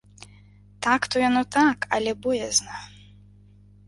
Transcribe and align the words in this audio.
Так 0.85 1.01
то 1.11 1.15
яно 1.23 1.43
так, 1.55 1.85
але 1.97 2.11
боязна. 2.23 2.79